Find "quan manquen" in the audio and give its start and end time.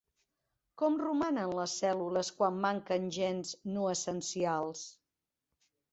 2.39-3.07